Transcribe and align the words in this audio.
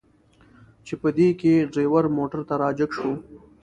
چې 0.85 0.93
په 1.01 1.09
دې 1.17 1.29
کې 1.39 1.53
ډریور 1.73 2.05
موټر 2.17 2.39
ته 2.49 2.53
را 2.61 2.69
جګ 2.79 2.91
شو. 2.97 3.13